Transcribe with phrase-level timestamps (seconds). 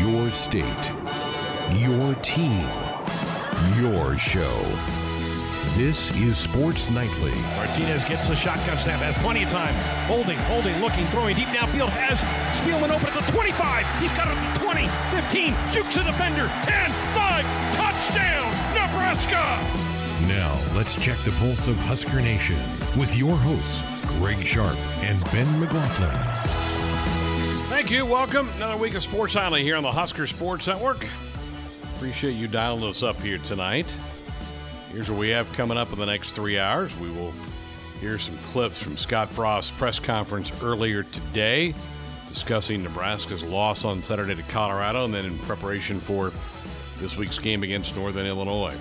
[0.00, 0.92] Your state,
[1.74, 2.66] your team,
[3.76, 4.62] your show.
[5.76, 7.34] This is Sports Nightly.
[7.54, 9.74] Martinez gets the shotgun snap, has plenty of time.
[10.08, 11.90] Holding, holding, looking, throwing deep downfield.
[11.90, 12.18] Has
[12.58, 13.84] Spielman open at the 25.
[14.00, 16.48] He's got it at the 20, 15, jukes the defender.
[16.64, 17.44] 10, 5,
[17.76, 19.60] touchdown, Nebraska!
[20.26, 22.56] Now, let's check the pulse of Husker Nation
[22.96, 23.84] with your hosts,
[24.16, 26.39] Greg Sharp and Ben McLaughlin.
[27.80, 28.04] Thank you.
[28.04, 28.50] Welcome.
[28.56, 31.06] Another week of Sports Nightly here on the Husker Sports Network.
[31.96, 33.90] Appreciate you dialing us up here tonight.
[34.92, 36.94] Here's what we have coming up in the next three hours.
[36.98, 37.32] We will
[37.98, 41.74] hear some clips from Scott Frost's press conference earlier today
[42.28, 46.32] discussing Nebraska's loss on Saturday to Colorado and then in preparation for
[46.98, 48.76] this week's game against Northern Illinois.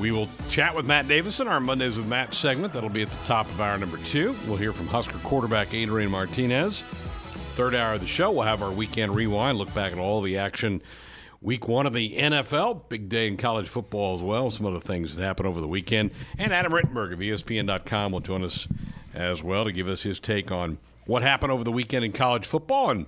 [0.00, 2.72] We will chat with Matt Davison, our Mondays with Matt segment.
[2.72, 4.34] That'll be at the top of hour number two.
[4.46, 6.82] We'll hear from Husker quarterback Adrian Martinez.
[7.58, 10.38] Third hour of the show, we'll have our weekend rewind, look back at all the
[10.38, 10.80] action
[11.40, 14.48] Week one of the NFL, big day in college football as well.
[14.48, 16.12] Some other things that happened over the weekend.
[16.36, 18.68] And Adam Rittenberg of ESPN.com will join us
[19.12, 22.46] as well to give us his take on what happened over the weekend in college
[22.46, 23.06] football and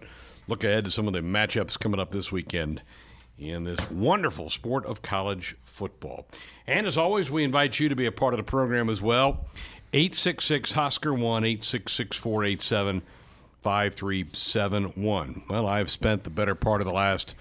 [0.49, 2.83] look ahead to some of the matchups coming up this weekend
[3.39, 6.27] in this wonderful sport of college football.
[6.69, 9.47] And as always, we invite you to be a part of the program as well.
[9.93, 13.03] 866 Husker 1 866 487
[13.63, 15.43] 5371.
[15.49, 17.35] Well, I've spent the better part of the last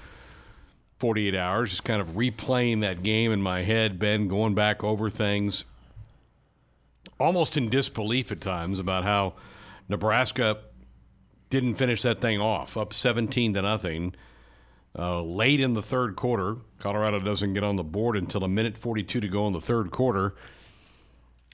[1.00, 5.10] 48 hours, just kind of replaying that game in my head, Ben, going back over
[5.10, 5.64] things,
[7.20, 9.34] almost in disbelief at times about how
[9.88, 10.58] Nebraska
[11.50, 14.14] didn't finish that thing off, up 17 to nothing.
[14.98, 18.78] Uh, late in the third quarter, Colorado doesn't get on the board until a minute
[18.78, 20.36] 42 to go in the third quarter.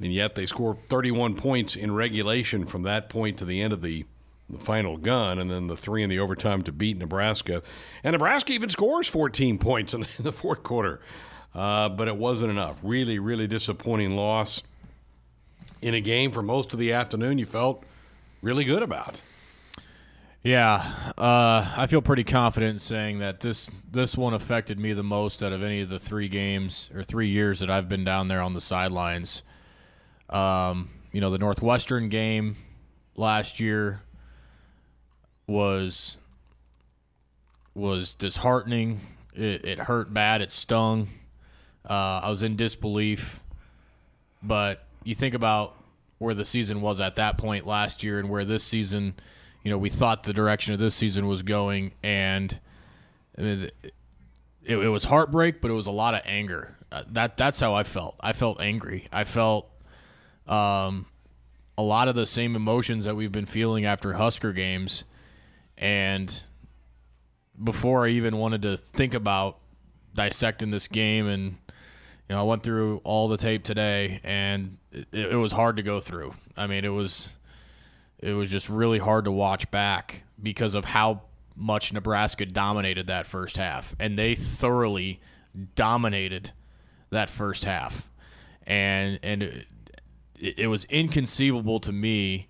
[0.01, 3.81] And yet they score 31 points in regulation from that point to the end of
[3.81, 4.05] the
[4.49, 7.63] the final gun, and then the three in the overtime to beat Nebraska.
[8.03, 11.01] And Nebraska even scores 14 points in, the fourth quarter,
[11.53, 12.77] uh, but it wasn't enough.
[12.83, 14.63] Really, really disappointing loss
[15.81, 17.37] in a game for most of the afternoon.
[17.37, 17.83] You felt
[18.41, 19.21] really good about.
[20.43, 25.41] Yeah, uh, I feel pretty confident saying that this this one affected me the most
[25.41, 28.41] out of any of the three games or three years that I've been down there
[28.41, 29.41] on the sidelines.
[30.29, 32.57] Um, you know, the Northwestern game
[33.15, 34.01] last year
[35.47, 36.19] was
[37.73, 39.01] was disheartening.
[39.33, 40.41] It, it hurt bad.
[40.41, 41.09] It stung.
[41.87, 43.41] Uh, I was in disbelief.
[44.41, 45.75] But you think about
[46.17, 49.15] where the season was at that point last year and where this season,
[49.63, 52.59] you know, we thought the direction of this season was going, and
[53.37, 53.69] I mean,
[54.63, 56.77] it, it was heartbreak, but it was a lot of anger.
[56.91, 58.15] Uh, that that's how I felt.
[58.21, 59.07] I felt angry.
[59.11, 59.69] I felt
[60.47, 61.07] um,
[61.77, 65.03] a lot of the same emotions that we've been feeling after Husker games
[65.77, 66.43] and
[67.61, 69.59] before I even wanted to think about
[70.13, 71.57] dissecting this game, and
[72.29, 75.83] you know, I went through all the tape today, and it, it was hard to
[75.83, 76.33] go through.
[76.57, 77.29] I mean, it was
[78.19, 81.21] it was just really hard to watch back because of how
[81.55, 85.21] much Nebraska dominated that first half, and they thoroughly
[85.75, 86.51] dominated
[87.11, 88.09] that first half,
[88.65, 89.67] and and it,
[90.39, 92.47] it was inconceivable to me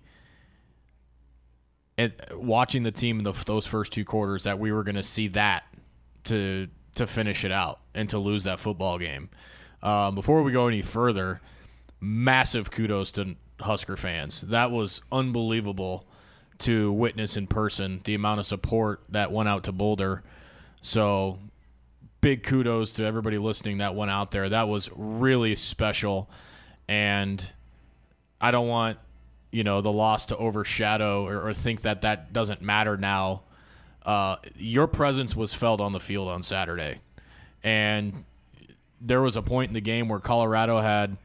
[1.98, 5.02] and watching the team in the, those first two quarters that we were going to
[5.02, 5.64] see that
[6.24, 9.28] to to finish it out and to lose that football game.
[9.82, 11.40] Um, before we go any further,
[12.00, 14.40] massive kudos to Husker fans.
[14.42, 16.06] That was unbelievable
[16.58, 20.22] to witness in person the amount of support that went out to Boulder.
[20.80, 21.38] So
[22.20, 24.48] big kudos to everybody listening that went out there.
[24.48, 26.30] That was really special
[26.88, 27.52] and
[28.40, 28.98] I don't want
[29.50, 33.42] you know the loss to overshadow or, or think that that doesn't matter now.
[34.04, 37.00] Uh, your presence was felt on the field on Saturday,
[37.62, 38.24] and
[39.00, 41.16] there was a point in the game where Colorado had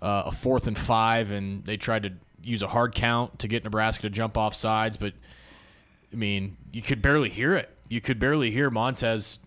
[0.00, 3.64] uh, a fourth and five, and they tried to use a hard count to get
[3.64, 5.12] Nebraska to jump off sides, but
[6.12, 7.70] I mean, you could barely hear it.
[7.88, 9.40] You could barely hear Montez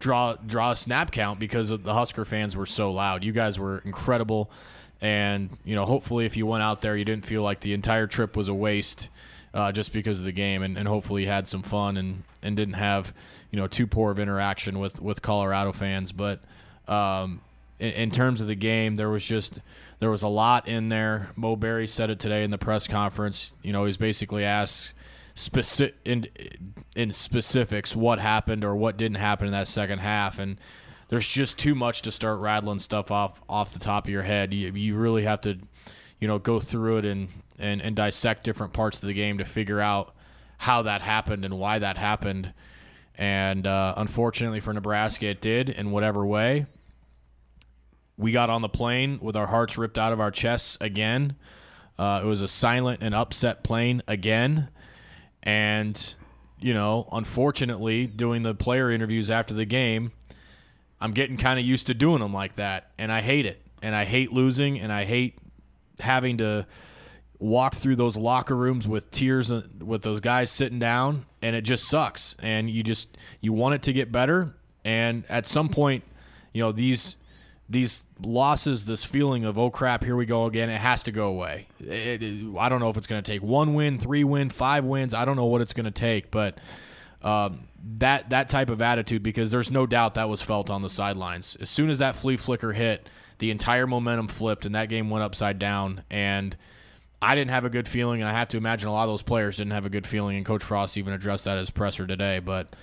[0.00, 3.24] draw draw a snap count because the Husker fans were so loud.
[3.24, 4.50] You guys were incredible.
[5.00, 8.06] And you know, hopefully, if you went out there, you didn't feel like the entire
[8.06, 9.08] trip was a waste
[9.52, 12.56] uh, just because of the game, and, and hopefully you had some fun and, and
[12.56, 13.14] didn't have
[13.50, 16.12] you know too poor of interaction with with Colorado fans.
[16.12, 16.40] But
[16.88, 17.40] um,
[17.78, 19.60] in, in, terms of the game, there was just
[19.98, 21.30] there was a lot in there.
[21.36, 23.52] Mo Barry said it today in the press conference.
[23.62, 24.92] You know, he's basically asked
[25.34, 26.26] specific in
[26.94, 30.58] in specifics what happened or what didn't happen in that second half, and
[31.08, 34.52] there's just too much to start rattling stuff off off the top of your head.
[34.52, 35.58] You, you really have to,
[36.18, 39.44] you know, go through it and, and, and dissect different parts of the game to
[39.44, 40.14] figure out
[40.58, 42.52] how that happened and why that happened.
[43.16, 46.66] And uh, unfortunately for Nebraska, it did in whatever way.
[48.18, 51.36] We got on the plane with our hearts ripped out of our chests again.
[51.98, 54.68] Uh, it was a silent and upset plane again.
[55.42, 56.14] And,
[56.58, 60.12] you know, unfortunately, doing the player interviews after the game,
[61.00, 62.90] I'm getting kind of used to doing them like that.
[62.98, 63.62] And I hate it.
[63.82, 64.80] And I hate losing.
[64.80, 65.38] And I hate
[65.98, 66.66] having to
[67.38, 71.62] walk through those locker rooms with tears uh, with those guys sitting down and it
[71.62, 74.54] just sucks and you just you want it to get better
[74.84, 76.02] and at some point
[76.54, 77.18] you know these
[77.68, 81.28] these losses this feeling of oh crap here we go again it has to go
[81.28, 84.48] away it, it, i don't know if it's going to take one win three win
[84.48, 86.58] five wins i don't know what it's going to take but
[87.22, 87.68] um,
[87.98, 91.56] that that type of attitude because there's no doubt that was felt on the sidelines
[91.60, 93.08] as soon as that flea flicker hit
[93.38, 96.56] the entire momentum flipped and that game went upside down and
[97.20, 99.22] I didn't have a good feeling, and I have to imagine a lot of those
[99.22, 100.36] players didn't have a good feeling.
[100.36, 102.40] And Coach Frost even addressed that as presser today.
[102.40, 102.76] But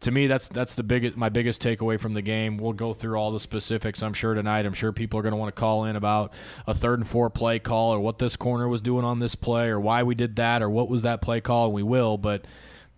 [0.00, 2.56] to me, that's that's the biggest my biggest takeaway from the game.
[2.56, 4.02] We'll go through all the specifics.
[4.02, 4.64] I'm sure tonight.
[4.64, 6.32] I'm sure people are going to want to call in about
[6.66, 9.68] a third and four play call, or what this corner was doing on this play,
[9.68, 11.66] or why we did that, or what was that play call.
[11.66, 12.16] And we will.
[12.16, 12.46] But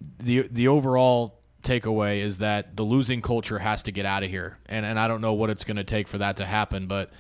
[0.01, 4.59] the the overall takeaway is that the losing culture has to get out of here.
[4.67, 7.11] And and I don't know what it's going to take for that to happen, but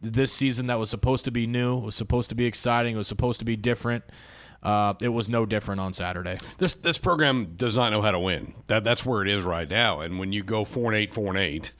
[0.00, 3.40] this season that was supposed to be new, was supposed to be exciting, was supposed
[3.40, 4.04] to be different.
[4.62, 6.36] Uh, it was no different on Saturday.
[6.58, 8.54] This this program does not know how to win.
[8.66, 10.00] That that's where it is right now.
[10.00, 11.72] And when you go four and eight, four and eight,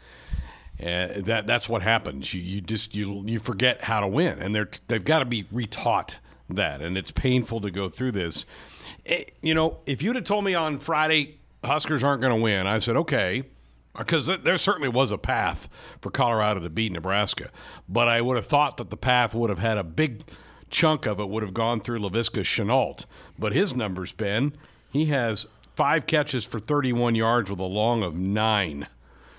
[0.81, 2.33] uh, that that's what happens.
[2.33, 5.45] You you just you you forget how to win, and they're they've got to be
[5.45, 6.17] retaught
[6.51, 8.47] that, and it's painful to go through this.
[9.09, 12.67] Eh, you know, if you'd have told me on Friday Huskers aren't going to win,
[12.67, 13.45] I said okay
[13.97, 15.69] because there certainly was a path
[16.01, 17.51] for Colorado to beat Nebraska.
[17.89, 20.23] But I would have thought that the path would have had a big
[20.71, 23.07] chunk of it would have gone through Laviska Shenault.
[23.39, 24.53] But his numbers, Ben,
[24.93, 28.87] he has five catches for 31 yards with a long of nine.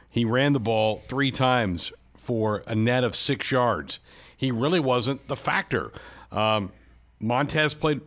[0.10, 4.00] He ran the ball three times for a net of six yards.
[4.36, 5.92] He really wasn't the factor.
[6.32, 6.72] Um,
[7.20, 8.02] Montez played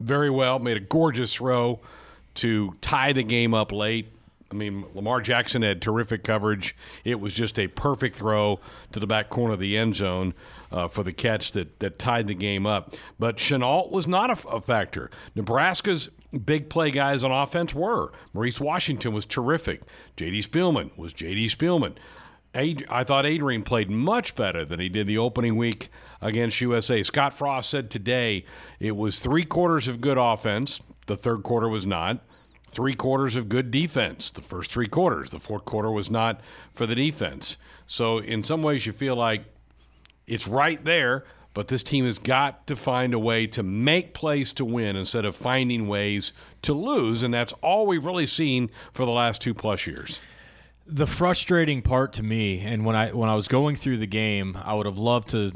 [0.00, 1.80] very well, made a gorgeous throw
[2.34, 4.12] to tie the game up late.
[4.50, 6.74] I mean, Lamar Jackson had terrific coverage.
[7.04, 8.60] It was just a perfect throw
[8.92, 10.32] to the back corner of the end zone
[10.72, 12.94] uh, for the catch that, that tied the game up.
[13.18, 15.10] But Shenault was not a, a factor.
[15.34, 16.08] Nebraska's
[16.44, 18.10] big play guys on offense were.
[18.32, 19.82] Maurice Washington was terrific.
[20.16, 20.42] J.D.
[20.42, 21.48] Spielman was J.D.
[21.48, 21.94] Spielman.
[22.54, 25.90] I thought Adrian played much better than he did the opening week
[26.20, 27.02] against USA.
[27.02, 28.44] Scott Frost said today
[28.80, 30.80] it was three quarters of good offense.
[31.06, 32.24] The third quarter was not
[32.70, 35.30] three quarters of good defense, the first three quarters.
[35.30, 36.40] The fourth quarter was not
[36.74, 37.56] for the defense.
[37.86, 39.44] So, in some ways, you feel like
[40.26, 41.24] it's right there,
[41.54, 45.24] but this team has got to find a way to make plays to win instead
[45.24, 47.22] of finding ways to lose.
[47.22, 50.20] And that's all we've really seen for the last two plus years.
[50.90, 54.58] The frustrating part to me, and when I when I was going through the game,
[54.62, 55.52] I would have loved to.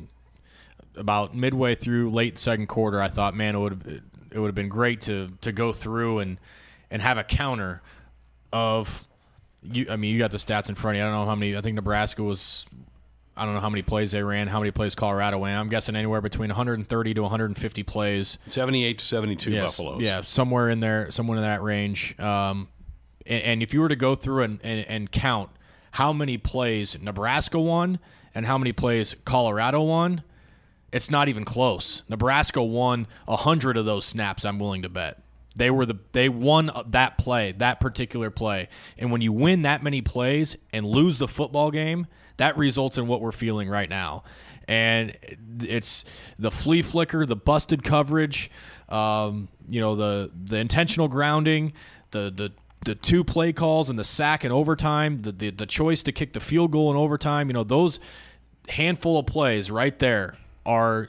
[0.95, 4.69] About midway through, late second quarter, I thought, man, it would it would have been
[4.69, 6.39] great to to go through and
[6.91, 7.81] and have a counter
[8.53, 9.07] of
[9.63, 9.87] you.
[9.89, 11.05] I mean, you got the stats in front of you.
[11.05, 11.57] I don't know how many.
[11.57, 12.67] I think Nebraska was.
[13.35, 15.59] I don't know how many plays they ran, how many plays Colorado ran.
[15.59, 18.37] I'm guessing anywhere between 130 to 150 plays.
[18.47, 20.03] 78 to 72 yes, Buffaloes.
[20.03, 22.19] Yeah, somewhere in there, somewhere in that range.
[22.21, 22.69] Um,
[23.27, 25.51] and, and, if you were to go through and, and, and count
[25.93, 27.99] how many plays Nebraska won
[28.35, 30.23] and how many plays Colorado won,
[30.93, 32.03] it's not even close.
[32.09, 35.23] Nebraska won 100 of those snaps, I'm willing to bet.
[35.55, 38.69] They were the they won that play, that particular play.
[38.97, 42.07] And when you win that many plays and lose the football game,
[42.39, 44.25] that results in what we're feeling right now.
[44.67, 45.17] And
[45.61, 46.05] it's
[46.39, 48.51] the flea flicker, the busted coverage,
[48.89, 51.75] um, you know, the the intentional grounding,
[52.13, 52.53] the the
[52.85, 56.33] the two play calls and the sack and overtime, the, the the choice to kick
[56.33, 58.01] the field goal in overtime, you know, those
[58.69, 61.09] handful of plays right there are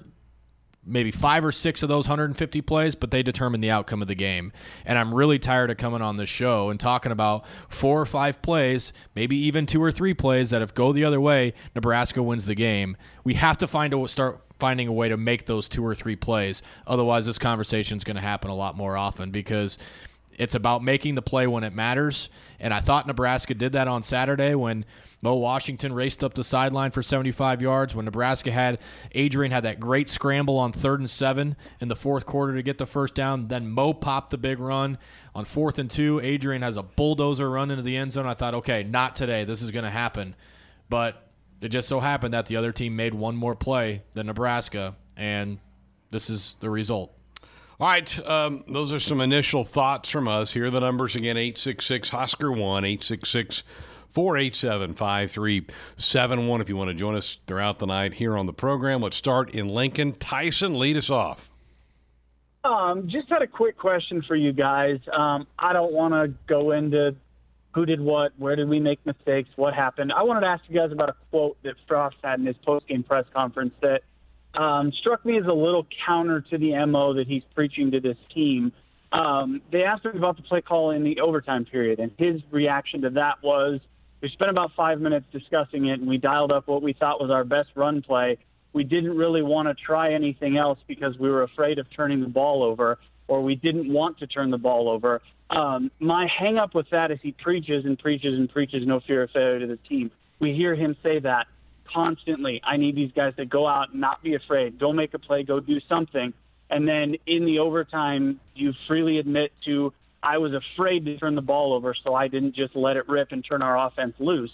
[0.86, 4.16] maybe five or six of those 150 plays, but they determine the outcome of the
[4.16, 4.52] game.
[4.86, 8.42] And I'm really tired of coming on this show and talking about four or five
[8.42, 12.46] plays, maybe even two or three plays that if go the other way, Nebraska wins
[12.46, 12.98] the game.
[13.24, 16.16] We have to find a start finding a way to make those two or three
[16.16, 16.62] plays.
[16.86, 19.78] Otherwise, this conversation is going to happen a lot more often because
[20.38, 22.30] it's about making the play when it matters.
[22.60, 24.86] And I thought Nebraska did that on Saturday when
[25.22, 28.80] Mo Washington raced up the sideline for 75 yards when Nebraska had
[29.14, 32.78] Adrian had that great scramble on third and seven in the fourth quarter to get
[32.78, 33.48] the first down.
[33.48, 34.98] Then Mo popped the big run
[35.34, 36.20] on fourth and two.
[36.22, 38.26] Adrian has a bulldozer run into the end zone.
[38.26, 39.46] I thought, okay, not today.
[39.46, 40.36] This is going to happen.
[40.90, 41.28] But
[41.62, 45.60] it just so happened that the other team made one more play than Nebraska, and
[46.12, 47.14] this is the result.
[47.80, 50.54] All right, um, those are some initial thoughts from us.
[50.54, 53.64] Here are the numbers again 866 Husker 1, 866
[54.12, 56.62] 487 5371.
[56.62, 59.50] If you want to join us throughout the night here on the program, let's start
[59.50, 60.14] in Lincoln.
[60.14, 61.50] Tyson, lead us off.
[62.64, 65.00] Um, just had a quick question for you guys.
[65.12, 67.16] Um, I don't want to go into
[67.74, 70.14] who did what, where did we make mistakes, what happened.
[70.14, 73.02] I wanted to ask you guys about a quote that Frost had in his post-game
[73.02, 74.04] press conference that
[74.56, 78.18] um, struck me as a little counter to the MO that he's preaching to this
[78.34, 78.72] team.
[79.12, 83.02] Um, they asked him about the play call in the overtime period, and his reaction
[83.02, 83.80] to that was
[84.22, 87.30] we spent about five minutes discussing it, and we dialed up what we thought was
[87.30, 88.38] our best run play.
[88.72, 92.30] We didn't really want to try anything else because we were afraid of turning the
[92.30, 95.22] ball over, or we didn't want to turn the ball over.
[95.50, 99.24] Um, my hang up with that is he preaches and preaches and preaches no fear
[99.24, 100.10] of failure to the team.
[100.40, 101.48] We hear him say that
[101.92, 102.62] constantly.
[102.64, 104.80] I need these guys to go out not be afraid.
[104.80, 105.44] Go make a play.
[105.44, 106.34] Go do something.
[106.70, 111.42] And then in the overtime, you freely admit to, I was afraid to turn the
[111.42, 114.52] ball over, so I didn't just let it rip and turn our offense loose.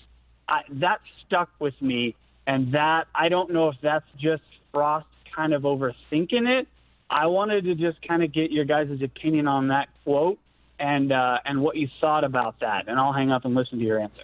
[0.47, 2.15] I, that stuck with me.
[2.47, 5.05] And that, I don't know if that's just Frost
[5.35, 6.67] kind of overthinking it.
[7.09, 10.39] I wanted to just kind of get your guys' opinion on that quote
[10.79, 12.87] and uh, and what you thought about that.
[12.87, 14.23] And I'll hang up and listen to your answer.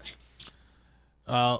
[1.28, 1.60] Uh,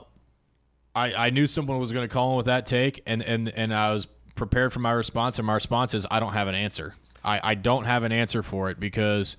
[0.96, 3.74] I, I knew someone was going to call in with that take, and, and, and
[3.74, 5.38] I was prepared for my response.
[5.38, 6.96] And my response is, I don't have an answer.
[7.24, 9.36] I, I don't have an answer for it because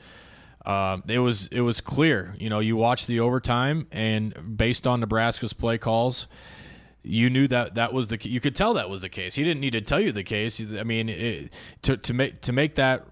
[0.66, 2.34] uh, it was it was clear.
[2.38, 6.26] You know, you watch the overtime, and based on Nebraska's play calls,
[7.04, 9.36] you knew that that was the you could tell that was the case.
[9.36, 10.60] He didn't need to tell you the case.
[10.60, 13.06] I mean, it, to to make to make that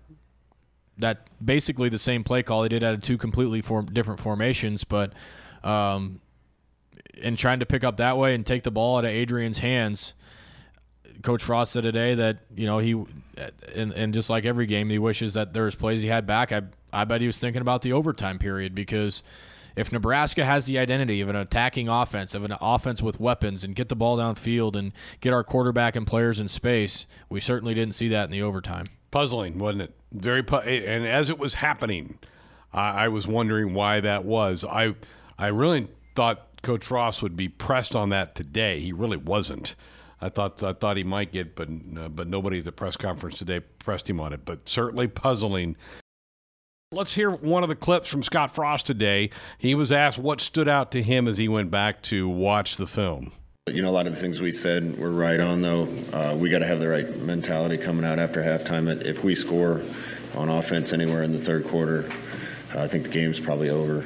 [0.98, 2.64] that basically the same play call.
[2.64, 5.12] He did out of two completely form, different formations, but
[5.62, 6.20] um,
[7.16, 10.14] in trying to pick up that way and take the ball out of Adrian's hands.
[11.22, 12.92] Coach Frost said today that you know he,
[13.74, 16.52] and, and just like every game, he wishes that there's plays he had back.
[16.52, 19.22] I I bet he was thinking about the overtime period because
[19.76, 23.74] if Nebraska has the identity of an attacking offense, of an offense with weapons, and
[23.74, 27.94] get the ball downfield and get our quarterback and players in space, we certainly didn't
[27.94, 28.86] see that in the overtime.
[29.10, 29.94] Puzzling, wasn't it?
[30.12, 32.18] Very, pu- and as it was happening,
[32.72, 34.64] I, I was wondering why that was.
[34.64, 34.94] I
[35.38, 38.80] I really thought Coach Frost would be pressed on that today.
[38.80, 39.74] He really wasn't.
[40.20, 43.38] I thought I thought he might get, but uh, but nobody at the press conference
[43.38, 44.44] today pressed him on it.
[44.44, 45.76] But certainly puzzling.
[46.92, 49.30] Let's hear one of the clips from Scott Frost today.
[49.58, 52.86] He was asked what stood out to him as he went back to watch the
[52.86, 53.32] film.
[53.66, 55.88] You know, a lot of the things we said were right on, though.
[56.12, 58.88] Uh, we got to have the right mentality coming out after halftime.
[59.04, 59.82] If we score
[60.34, 62.10] on offense anywhere in the third quarter,
[62.74, 64.04] I think the game's probably over.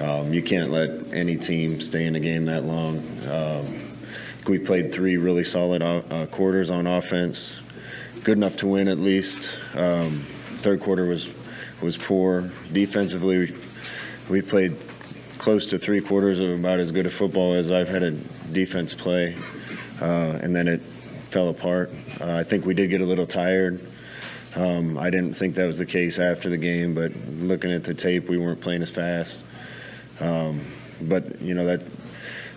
[0.00, 2.98] Um, you can't let any team stay in a game that long.
[3.28, 3.98] Um,
[4.46, 7.60] we played three really solid uh, quarters on offense,
[8.24, 9.50] good enough to win at least.
[9.74, 10.26] Um,
[10.58, 11.30] third quarter was
[11.80, 13.38] was poor defensively.
[13.38, 13.56] We,
[14.28, 14.76] we played
[15.38, 18.94] close to three quarters of about as good a football as I've had a defense
[18.94, 19.36] play,
[20.00, 20.80] uh, and then it
[21.30, 21.90] fell apart.
[22.20, 23.80] Uh, I think we did get a little tired.
[24.56, 27.94] Um, I didn't think that was the case after the game, but looking at the
[27.94, 29.40] tape, we weren't playing as fast.
[30.20, 30.64] Um,
[31.00, 31.84] but you know that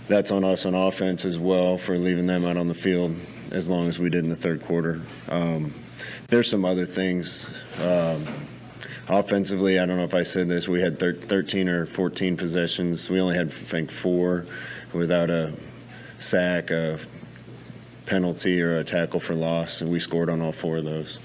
[0.08, 3.16] that's on us on offense as well for leaving them out on the field
[3.52, 5.02] as long as we did in the third quarter.
[5.30, 5.74] Um,
[6.28, 7.50] there's some other things.
[7.80, 8.26] Um,
[9.08, 10.68] offensively, I don't know if I said this.
[10.68, 13.10] We had thir- 13 or 14 possessions.
[13.10, 14.46] We only had, I think, four
[14.94, 15.54] without a
[16.20, 17.00] sack, a
[18.06, 21.20] penalty, or a tackle for loss, and we scored on all four of those.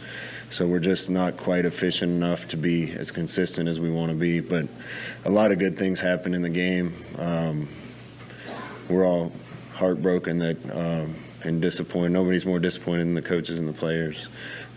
[0.53, 4.15] So we're just not quite efficient enough to be as consistent as we want to
[4.15, 4.41] be.
[4.41, 4.69] But
[5.25, 6.95] a lot of good things happen in the game.
[7.17, 7.69] Um,
[8.91, 9.33] we're all
[9.73, 12.11] heartbroken that um, and disappointed.
[12.11, 14.29] Nobody's more disappointed than the coaches and the players.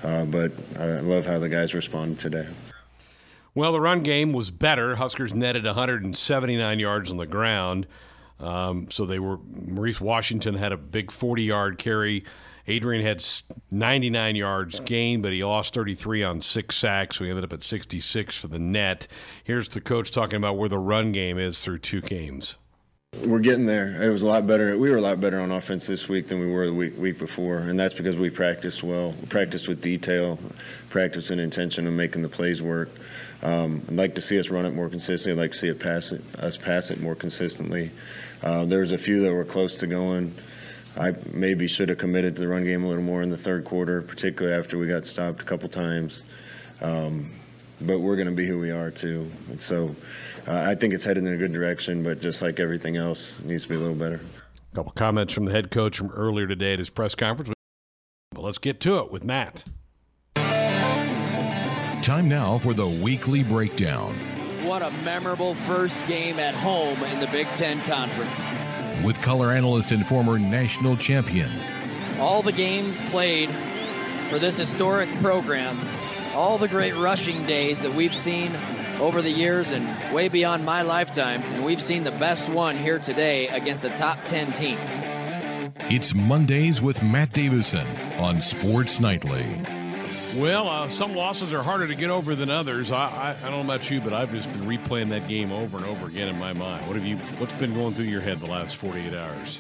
[0.02, 2.48] Uh, but I love how the guys responded today.
[3.54, 4.96] Well, the run game was better.
[4.96, 7.86] Huskers netted 179 yards on the ground.
[8.40, 12.24] Um, so they were Maurice Washington had a big 40 yard carry
[12.68, 13.24] Adrian had
[13.70, 17.20] 99 yards gained, but he lost 33 on six sacks.
[17.20, 19.08] He ended up at 66 for the net.
[19.44, 22.56] Here's the coach talking about where the run game is through two games.
[23.24, 24.02] We're getting there.
[24.02, 24.78] It was a lot better.
[24.78, 27.18] We were a lot better on offense this week than we were the week, week
[27.18, 29.14] before, and that's because we practiced well.
[29.22, 30.38] We practiced with detail,
[30.90, 32.90] practiced with intention of making the plays work.
[33.42, 35.40] Um, I'd like to see us run it more consistently.
[35.40, 37.92] I'd like to see it pass it, us pass it more consistently.
[38.44, 40.36] Uh, there was a few that were close to going.
[40.98, 43.66] I maybe should have committed to the run game a little more in the third
[43.66, 46.24] quarter, particularly after we got stopped a couple times.
[46.82, 47.34] Um,
[47.82, 49.96] but we're going to be who we are too, and so
[50.48, 52.04] uh, I think it's headed in a good direction.
[52.04, 54.22] But just like everything else, it needs to be a little better.
[54.72, 57.52] A couple comments from the head coach from earlier today at his press conference.
[58.32, 59.66] But let's get to it with Matt.
[62.02, 64.14] Time now for the weekly breakdown
[64.64, 68.46] What a memorable first game at home in the Big Ten Conference.
[69.04, 71.50] With color analyst and former national champion
[72.20, 73.50] All the games played
[74.30, 75.80] for this historic program,
[76.34, 78.56] all the great rushing days that we've seen
[79.00, 83.00] over the years and way beyond my lifetime, and we've seen the best one here
[83.00, 84.78] today against a top 10 team.
[85.92, 87.86] It's Mondays with Matt Davison
[88.18, 89.85] on Sports Nightly.
[90.36, 92.92] Well, uh, some losses are harder to get over than others.
[92.92, 95.78] I, I, I don't know about you, but I've just been replaying that game over
[95.78, 96.86] and over again in my mind.
[96.88, 97.16] What have you?
[97.38, 99.60] What's been going through your head the last 48 hours?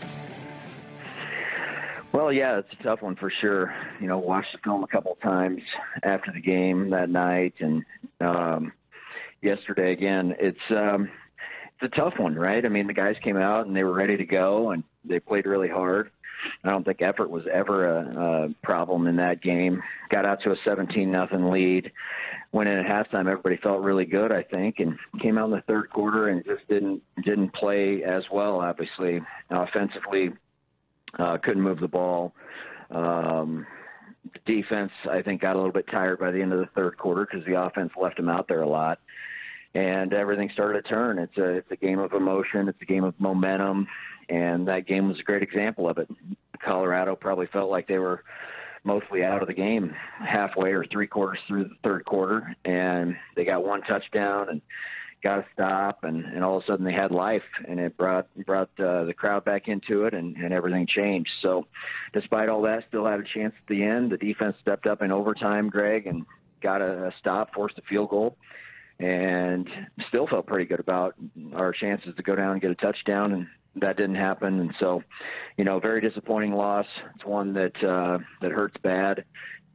[2.12, 3.74] Well, yeah, it's a tough one for sure.
[4.02, 5.62] You know, watched the film a couple of times
[6.04, 7.86] after the game that night, and
[8.20, 8.74] um,
[9.42, 10.36] yesterday again.
[10.40, 11.10] It's um,
[11.80, 12.66] it's a tough one, right?
[12.66, 15.46] I mean, the guys came out and they were ready to go, and they played
[15.46, 16.12] really hard.
[16.64, 19.82] I don't think effort was ever a, a problem in that game.
[20.10, 21.92] Got out to a 17 nothing lead.
[22.52, 23.28] Went in at halftime.
[23.30, 26.68] Everybody felt really good, I think, and came out in the third quarter and just
[26.70, 28.62] didn't didn't play as well.
[28.62, 30.30] Obviously, offensively,
[31.20, 32.34] uh, couldn't move the ball.
[32.92, 33.66] Um,
[34.46, 37.28] defense, I think, got a little bit tired by the end of the third quarter
[37.30, 39.00] because the offense left them out there a lot,
[39.76, 41.20] and everything started to turn.
[41.20, 42.68] It's a it's a game of emotion.
[42.68, 43.88] It's a game of momentum,
[44.30, 46.10] and that game was a great example of it.
[46.64, 48.24] Colorado probably felt like they were
[48.86, 49.94] mostly out of the game
[50.26, 54.62] halfway or three quarters through the third quarter, and they got one touchdown and
[55.22, 58.28] got a stop, and, and all of a sudden they had life, and it brought
[58.46, 61.32] brought uh, the crowd back into it, and, and everything changed.
[61.42, 61.68] So,
[62.14, 64.12] despite all that, still had a chance at the end.
[64.12, 66.26] The defense stepped up in overtime, Greg, and
[66.62, 68.38] got a, a stop, forced a field goal,
[69.00, 69.68] and
[70.08, 71.16] still felt pretty good about
[71.54, 74.60] our chances to go down and get a touchdown, and that didn't happen.
[74.60, 75.04] And so,
[75.58, 76.86] you know, very disappointing loss.
[77.16, 79.26] It's one that uh, that hurts bad.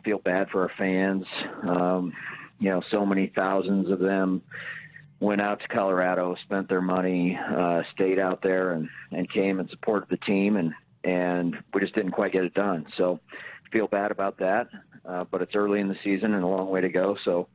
[0.05, 1.25] Feel bad for our fans.
[1.69, 2.13] Um,
[2.59, 4.43] you know, so many thousands of them
[5.21, 9.69] went out to Colorado, spent their money, uh, stayed out there, and and came and
[9.69, 10.73] supported the team, and
[11.05, 12.87] and we just didn't quite get it done.
[12.97, 13.21] So
[13.71, 14.69] feel bad about that,
[15.05, 17.17] uh, but it's early in the season and a long way to go.
[17.25, 17.49] So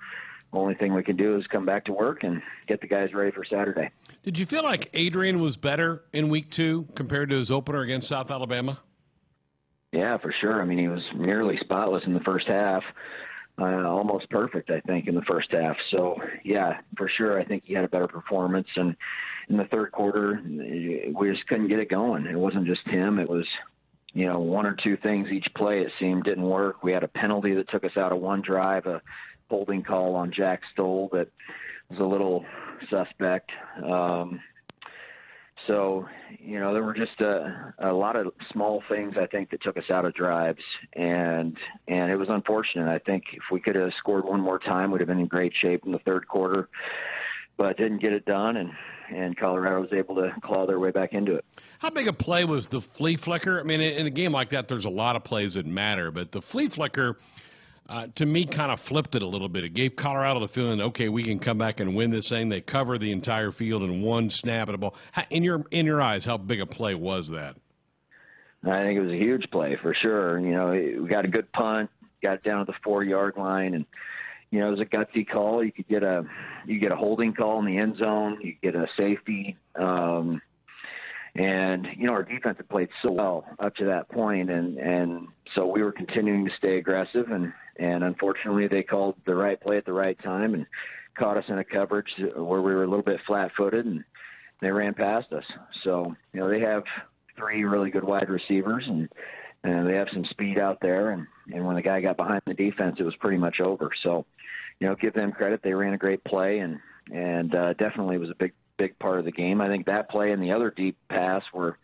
[0.53, 3.31] only thing we can do is come back to work and get the guys ready
[3.31, 3.89] for Saturday.
[4.23, 8.07] Did you feel like Adrian was better in week two compared to his opener against
[8.07, 8.79] South Alabama?
[9.91, 10.61] Yeah, for sure.
[10.61, 12.83] I mean, he was nearly spotless in the first half.
[13.57, 15.77] Uh, almost perfect, I think, in the first half.
[15.89, 18.67] So, yeah, for sure, I think he had a better performance.
[18.75, 18.97] And
[19.47, 22.25] in the third quarter, we just couldn't get it going.
[22.25, 23.45] It wasn't just him; it was,
[24.13, 25.79] you know, one or two things each play.
[25.79, 26.83] It seemed didn't work.
[26.83, 29.01] We had a penalty that took us out of one drive, a
[29.49, 31.27] holding call on Jack Stoll that
[31.89, 32.45] was a little
[32.89, 33.51] suspect.
[33.83, 34.39] Um,
[35.67, 36.05] so,
[36.39, 39.77] you know, there were just a, a lot of small things I think that took
[39.77, 40.61] us out of drives,
[40.93, 42.87] and and it was unfortunate.
[42.87, 45.53] I think if we could have scored one more time, we'd have been in great
[45.59, 46.69] shape in the third quarter,
[47.57, 48.71] but didn't get it done, and
[49.11, 51.45] and Colorado was able to claw their way back into it.
[51.79, 53.59] How big a play was the flea flicker?
[53.59, 56.31] I mean, in a game like that, there's a lot of plays that matter, but
[56.31, 57.17] the flea flicker.
[57.87, 59.63] Uh, to me, kind of flipped it a little bit.
[59.63, 62.49] It gave Colorado the feeling, okay, we can come back and win this thing.
[62.49, 64.95] They cover the entire field in one snap at a ball.
[65.11, 67.57] How, in your in your eyes, how big a play was that?
[68.63, 70.39] I think it was a huge play for sure.
[70.39, 71.91] You know, we got a good punt,
[72.23, 73.85] got down at the four yard line, and
[74.49, 75.63] you know it was a gutsy call.
[75.63, 76.25] You could get a
[76.65, 78.39] you get a holding call in the end zone.
[78.41, 79.57] You get a safety.
[79.75, 80.41] Um,
[81.35, 85.27] and you know our defense had played so well up to that point, and and
[85.53, 89.77] so we were continuing to stay aggressive, and and unfortunately they called the right play
[89.77, 90.65] at the right time and
[91.17, 94.03] caught us in a coverage where we were a little bit flat-footed, and
[94.61, 95.43] they ran past us.
[95.83, 96.83] So you know they have
[97.37, 99.09] three really good wide receivers, and
[99.65, 102.53] and they have some speed out there, and and when the guy got behind the
[102.53, 103.89] defense, it was pretty much over.
[104.03, 104.25] So
[104.79, 106.79] you know give them credit, they ran a great play, and
[107.11, 109.61] and uh, definitely was a big big part of the game.
[109.61, 111.77] I think that play and the other deep pass were,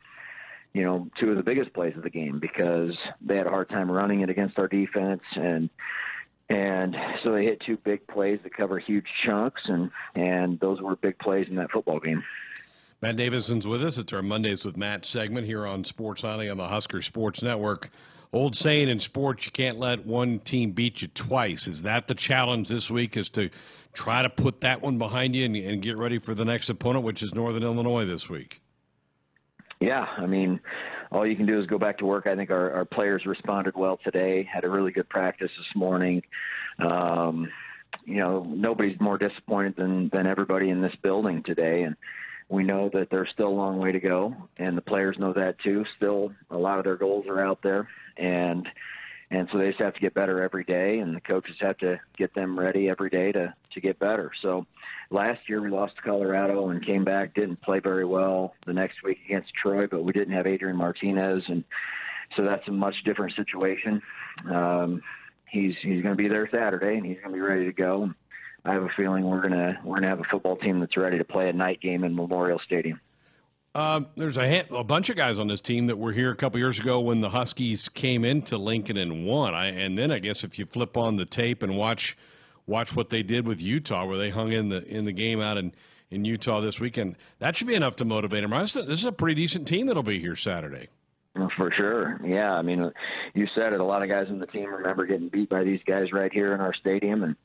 [0.73, 3.69] you know, two of the biggest plays of the game because they had a hard
[3.69, 5.69] time running it against our defense and
[6.49, 10.95] and so they hit two big plays that cover huge chunks and and those were
[10.97, 12.23] big plays in that football game.
[13.01, 13.97] Matt Davison's with us.
[13.97, 17.89] It's our Mondays with Matt segment here on Sports Nightly on the Husker Sports Network.
[18.33, 21.67] Old saying in sports, you can't let one team beat you twice.
[21.67, 23.17] Is that the challenge this week?
[23.17, 23.49] Is to
[23.93, 27.03] try to put that one behind you and, and get ready for the next opponent,
[27.03, 28.61] which is Northern Illinois this week?
[29.79, 30.59] Yeah, I mean,
[31.11, 32.27] all you can do is go back to work.
[32.27, 34.47] I think our, our players responded well today.
[34.51, 36.21] Had a really good practice this morning.
[36.79, 37.49] Um,
[38.05, 41.95] you know, nobody's more disappointed than than everybody in this building today, and
[42.47, 45.59] we know that there's still a long way to go, and the players know that
[45.63, 45.83] too.
[45.97, 48.67] Still, a lot of their goals are out there, and
[49.31, 51.99] and so they just have to get better every day, and the coaches have to
[52.17, 54.31] get them ready every day to to get better.
[54.41, 54.65] So
[55.09, 59.03] last year we lost to Colorado and came back, didn't play very well the next
[59.03, 61.63] week against Troy, but we didn't have Adrian Martinez, and
[62.35, 64.01] so that's a much different situation.
[64.49, 65.01] Um,
[65.49, 68.11] he's he's going to be there Saturday, and he's going to be ready to go.
[68.65, 71.23] I have a feeling we're gonna we're gonna have a football team that's ready to
[71.23, 72.99] play a night game in Memorial Stadium.
[73.73, 76.35] Uh, there's a, hand, a bunch of guys on this team that were here a
[76.35, 79.55] couple years ago when the Huskies came into Lincoln and won.
[79.55, 82.17] I, and then I guess if you flip on the tape and watch
[82.67, 85.57] watch what they did with Utah, where they hung in the in the game out
[85.57, 85.73] in,
[86.09, 88.51] in Utah this weekend, that should be enough to motivate them.
[88.51, 90.89] This is a pretty decent team that'll be here Saturday.
[91.55, 92.51] For sure, yeah.
[92.53, 92.91] I mean,
[93.33, 93.79] you said it.
[93.79, 96.53] A lot of guys in the team remember getting beat by these guys right here
[96.53, 97.37] in our stadium, and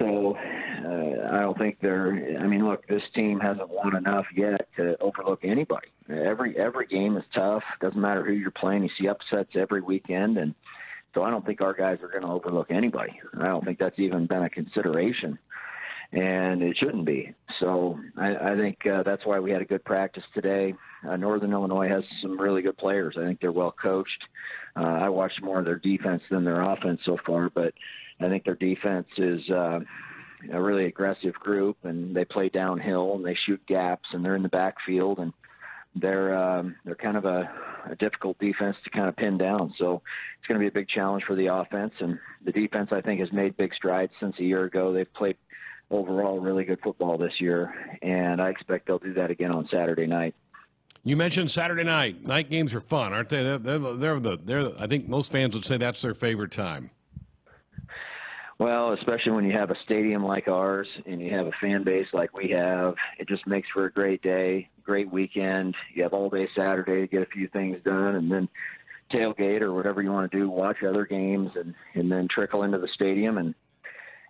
[0.00, 2.38] so uh, I don't think they're.
[2.40, 5.88] I mean, look, this team hasn't won enough yet to overlook anybody.
[6.08, 7.62] Every every game is tough.
[7.80, 8.82] Doesn't matter who you're playing.
[8.82, 10.54] You see upsets every weekend, and
[11.14, 13.20] so I don't think our guys are going to overlook anybody.
[13.38, 15.38] I don't think that's even been a consideration,
[16.12, 17.34] and it shouldn't be.
[17.60, 20.74] So I, I think uh, that's why we had a good practice today.
[21.06, 23.16] Uh, Northern Illinois has some really good players.
[23.18, 24.22] I think they're well coached.
[24.76, 27.74] Uh, I watched more of their defense than their offense so far, but
[28.20, 29.80] I think their defense is uh,
[30.52, 34.42] a really aggressive group, and they play downhill and they shoot gaps, and they're in
[34.42, 35.32] the backfield, and
[35.94, 37.50] they're um, they're kind of a,
[37.90, 39.74] a difficult defense to kind of pin down.
[39.78, 40.02] So
[40.38, 43.20] it's going to be a big challenge for the offense, and the defense I think
[43.20, 44.92] has made big strides since a year ago.
[44.92, 45.36] They've played
[45.90, 50.06] overall really good football this year, and I expect they'll do that again on Saturday
[50.06, 50.34] night.
[51.02, 52.26] You mentioned Saturday night.
[52.26, 53.42] Night games are fun, aren't they?
[53.42, 54.82] They're, they're, they're the they're.
[54.82, 56.90] I think most fans would say that's their favorite time.
[58.60, 62.08] Well, especially when you have a stadium like ours and you have a fan base
[62.12, 65.74] like we have, it just makes for a great day, great weekend.
[65.94, 68.50] You have all day Saturday to get a few things done and then
[69.10, 72.76] tailgate or whatever you want to do, watch other games and, and then trickle into
[72.76, 73.54] the stadium and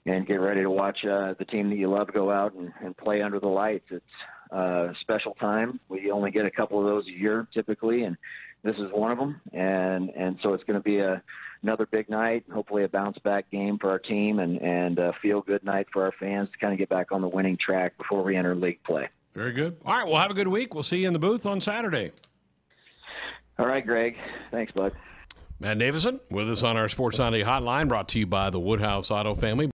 [0.07, 2.97] and get ready to watch uh, the team that you love go out and, and
[2.97, 3.85] play under the lights.
[3.91, 4.05] It's
[4.53, 5.81] uh, a special time.
[5.89, 8.17] We only get a couple of those a year typically, and
[8.63, 9.41] this is one of them.
[9.53, 11.23] And and so it's going to be a
[11.63, 12.45] another big night.
[12.53, 16.05] Hopefully, a bounce back game for our team and and a feel good night for
[16.05, 18.83] our fans to kind of get back on the winning track before we enter league
[18.85, 19.09] play.
[19.35, 19.77] Very good.
[19.85, 20.75] All right, well, have a good week.
[20.75, 22.11] We'll see you in the booth on Saturday.
[23.59, 24.17] All right, Greg.
[24.51, 24.93] Thanks, bud.
[25.61, 29.11] Matt Davison with us on our Sports Sunday hotline, brought to you by the Woodhouse
[29.11, 29.71] Auto Family.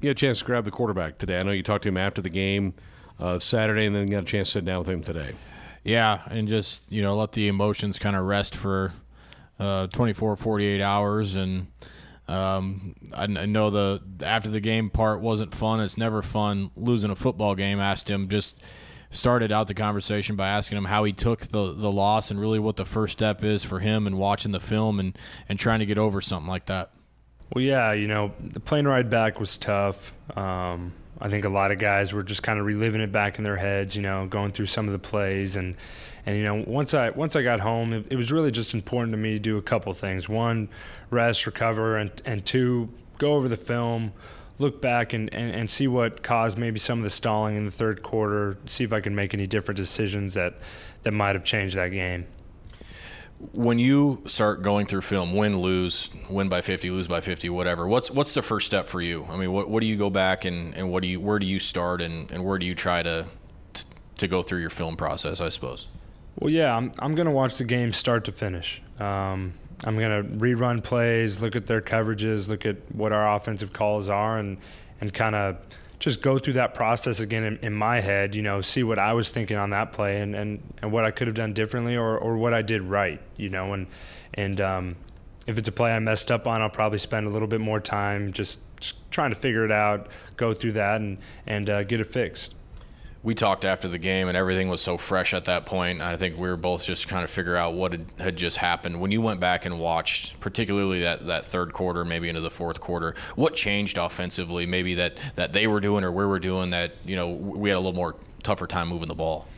[0.00, 1.38] You had a chance to grab the quarterback today.
[1.38, 2.74] I know you talked to him after the game
[3.18, 5.32] uh, Saturday, and then got a chance to sit down with him today.
[5.84, 8.92] Yeah, and just you know let the emotions kind of rest for
[9.60, 11.68] uh, 24, 48 hours, and
[12.26, 15.80] um, I, I, know the after the game part wasn't fun.
[15.80, 17.80] It's never fun losing a football game.
[17.80, 18.62] asked him just
[19.10, 22.58] started out the conversation by asking him how he took the the loss and really
[22.58, 25.16] what the first step is for him and watching the film and
[25.48, 26.90] and trying to get over something like that.
[27.54, 30.14] Well, yeah, you know the plane ride back was tough.
[30.34, 33.44] Um, I think a lot of guys were just kind of reliving it back in
[33.44, 35.74] their heads, you know, going through some of the plays and
[36.26, 39.14] and you know once I once I got home, it, it was really just important
[39.14, 40.28] to me to do a couple things.
[40.28, 40.68] One,
[41.08, 44.12] rest, recover, and and two, go over the film,
[44.58, 47.70] look back and, and, and see what caused maybe some of the stalling in the
[47.70, 50.58] third quarter, see if I can make any different decisions that
[51.04, 52.26] that might have changed that game
[53.52, 57.86] when you start going through film, win, lose, win by 50, lose by 50, whatever,
[57.86, 59.26] what's what's the first step for you?
[59.30, 61.46] I mean, what, what do you go back and, and what do you where do
[61.46, 63.26] you start and, and where do you try to,
[63.72, 63.84] to,
[64.18, 65.88] to go through your film process, I suppose?
[66.38, 68.82] Well, yeah, I'm, I'm going to watch the game start to finish.
[68.98, 69.54] Um,
[69.84, 74.08] I'm going to rerun plays, look at their coverages, look at what our offensive calls
[74.08, 74.58] are, and,
[75.00, 75.58] and kind of–
[76.04, 79.14] just go through that process again in, in, my head, you know, see what I
[79.14, 82.18] was thinking on that play and, and, and what I could have done differently or,
[82.18, 83.86] or what I did right, you know, and,
[84.34, 84.96] and, um,
[85.46, 87.80] if it's a play I messed up on, I'll probably spend a little bit more
[87.80, 92.00] time just, just trying to figure it out, go through that and, and uh, get
[92.00, 92.54] it fixed
[93.24, 96.02] we talked after the game and everything was so fresh at that point.
[96.02, 99.00] I think we were both just trying to figure out what had, had, just happened.
[99.00, 102.80] When you went back and watched, particularly that, that third quarter, maybe into the fourth
[102.80, 104.66] quarter, what changed offensively?
[104.66, 107.76] Maybe that, that they were doing or we were doing that, you know, we had
[107.76, 109.48] a little more tougher time moving the ball.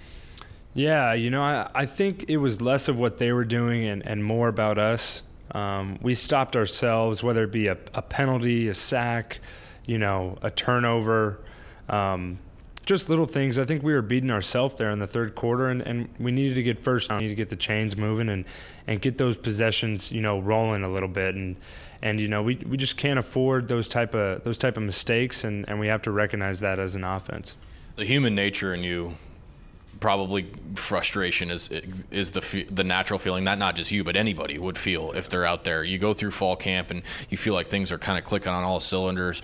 [0.73, 4.07] Yeah, you know, I, I think it was less of what they were doing and,
[4.07, 5.23] and more about us.
[5.51, 9.41] Um, we stopped ourselves, whether it be a, a penalty, a sack,
[9.87, 11.41] you know, a turnover.
[11.89, 12.39] Um,
[12.87, 13.59] just little things.
[13.59, 16.55] I think we were beating ourselves there in the third quarter, and, and we needed
[16.55, 18.45] to get first down, need to get the chains moving, and
[18.87, 21.57] and get those possessions, you know, rolling a little bit, and
[22.01, 25.45] and you know we we just can't afford those type of those type of mistakes,
[25.45, 27.57] and and we have to recognize that as an offense.
[27.97, 29.17] The human nature in you
[29.99, 31.71] probably frustration is
[32.11, 35.47] is the the natural feeling that not just you but anybody would feel if they're
[35.47, 35.83] out there.
[35.83, 38.63] You go through fall camp and you feel like things are kind of clicking on
[38.63, 39.43] all cylinders.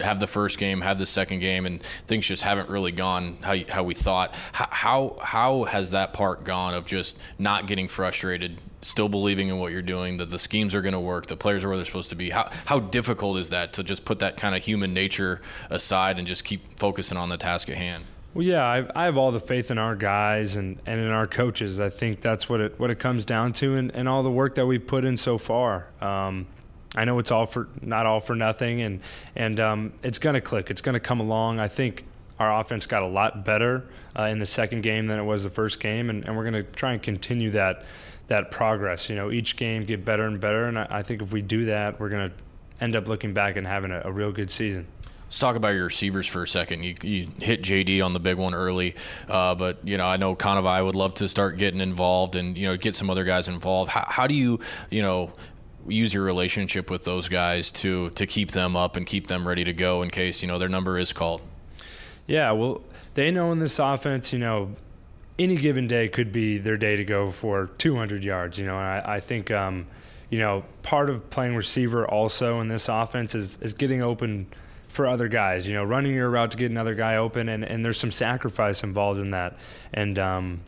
[0.00, 3.56] Have the first game, have the second game, and things just haven't really gone how
[3.68, 4.34] how we thought.
[4.52, 9.58] How how, how has that part gone of just not getting frustrated, still believing in
[9.58, 11.86] what you're doing, that the schemes are going to work, the players are where they're
[11.86, 12.30] supposed to be?
[12.30, 16.26] How how difficult is that to just put that kind of human nature aside and
[16.26, 18.04] just keep focusing on the task at hand?
[18.34, 21.26] Well, yeah, I, I, have all the faith in our guys and, and in our
[21.26, 21.80] coaches.
[21.80, 24.54] I think that's what it what it comes down to, and, and all the work
[24.56, 25.88] that we've put in so far.
[26.00, 26.46] Um,
[26.98, 29.00] I know it's all for not all for nothing, and
[29.36, 30.68] and um, it's going to click.
[30.68, 31.60] It's going to come along.
[31.60, 32.04] I think
[32.40, 33.84] our offense got a lot better
[34.18, 36.64] uh, in the second game than it was the first game, and, and we're going
[36.64, 37.84] to try and continue that
[38.26, 39.08] that progress.
[39.08, 41.66] You know, each game get better and better, and I, I think if we do
[41.66, 42.36] that, we're going to
[42.80, 44.88] end up looking back and having a, a real good season.
[45.26, 46.82] Let's talk about your receivers for a second.
[46.82, 48.96] You, you hit JD on the big one early,
[49.28, 52.66] uh, but you know I know Kanawai would love to start getting involved and you
[52.66, 53.90] know get some other guys involved.
[53.90, 54.58] How, how do you
[54.90, 55.32] you know
[55.88, 59.64] use your relationship with those guys to to keep them up and keep them ready
[59.64, 61.40] to go in case you know their number is called?
[62.26, 62.82] Yeah, well,
[63.14, 64.74] they know in this offense, you know,
[65.38, 68.58] any given day could be their day to go for 200 yards.
[68.58, 69.50] You know, I, I think.
[69.50, 69.86] Um,
[70.30, 74.46] you know, part of playing receiver also in this offense is, is getting open
[74.88, 75.66] for other guys.
[75.66, 78.82] You know, running your route to get another guy open, and, and there's some sacrifice
[78.82, 79.56] involved in that.
[79.92, 80.60] And um,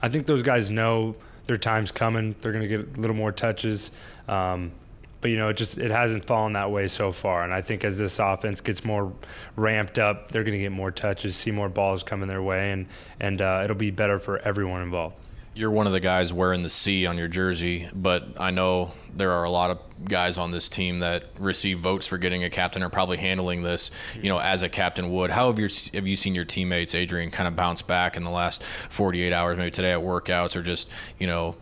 [0.00, 2.34] I think those guys know their time's coming.
[2.40, 3.90] They're going to get a little more touches.
[4.28, 4.72] Um,
[5.20, 7.44] but you know, it just it hasn't fallen that way so far.
[7.44, 9.12] And I think as this offense gets more
[9.56, 12.86] ramped up, they're going to get more touches, see more balls coming their way, and
[13.20, 15.16] and uh, it'll be better for everyone involved
[15.54, 19.32] you're one of the guys wearing the C on your jersey, but I know there
[19.32, 22.82] are a lot of guys on this team that receive votes for getting a captain
[22.82, 25.30] or probably handling this, you know, as a captain would.
[25.30, 28.30] How have you have you seen your teammates, Adrian, kind of bounce back in the
[28.30, 30.88] last 48 hours, maybe today at workouts or just,
[31.18, 31.56] you know,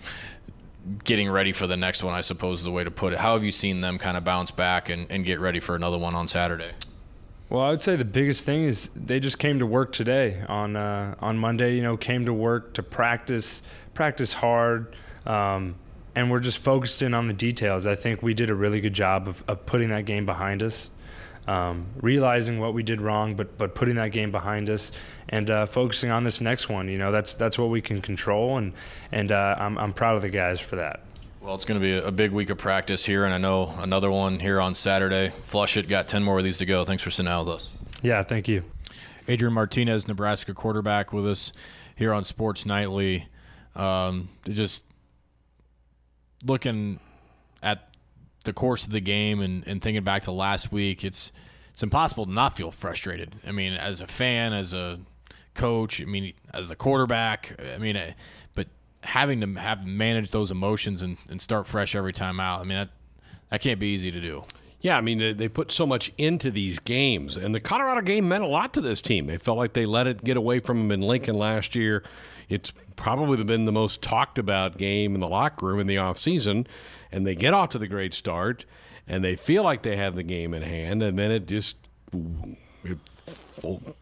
[1.03, 3.19] getting ready for the next one, I suppose is the way to put it.
[3.19, 5.99] How have you seen them kind of bounce back and, and get ready for another
[5.99, 6.71] one on Saturday?
[7.51, 10.77] Well, I would say the biggest thing is they just came to work today on
[10.77, 11.75] uh, on Monday.
[11.75, 13.65] You know, came to work to practice,
[14.01, 15.75] practice hard, um,
[16.15, 17.87] and we're just focused in on the details.
[17.87, 20.89] I think we did a really good job of, of putting that game behind us,
[21.47, 24.91] um, realizing what we did wrong, but but putting that game behind us
[25.29, 26.89] and uh, focusing on this next one.
[26.89, 28.73] You know, that's that's what we can control, and
[29.13, 31.05] and uh, I'm I'm proud of the guys for that.
[31.43, 34.11] Well, it's going to be a big week of practice here, and I know another
[34.11, 35.29] one here on Saturday.
[35.45, 36.87] Flush it, got 10 more of these to go.
[36.87, 37.71] Thanks for sitting out with us.
[38.01, 38.65] Yeah, thank you.
[39.29, 41.53] Adrian Martinez, Nebraska quarterback, with us
[41.97, 43.27] here on Sports Nightly.
[43.75, 44.85] Um, just
[46.45, 47.01] looking
[47.63, 47.95] at
[48.45, 51.33] the course of the game and, and thinking back to last week, it's
[51.71, 53.37] it's impossible to not feel frustrated.
[53.47, 54.99] I mean, as a fan, as a
[55.55, 58.15] coach, I mean, as the quarterback, I mean,
[58.55, 58.67] but
[59.03, 62.61] having to have manage those emotions and, and start fresh every time out.
[62.61, 62.91] I mean, that,
[63.51, 64.45] that can't be easy to do.
[64.81, 67.37] Yeah, I mean, they, they put so much into these games.
[67.37, 69.27] And the Colorado game meant a lot to this team.
[69.27, 72.03] They felt like they let it get away from them in Lincoln last year.
[72.51, 76.67] It's probably been the most talked about game in the locker room in the offseason.
[77.11, 78.67] And they get off to the great start,
[79.09, 81.77] and they feel like they have the game in hand, and then it just
[82.85, 82.99] it